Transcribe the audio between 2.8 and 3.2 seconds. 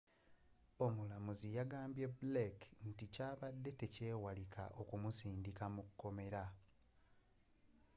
nti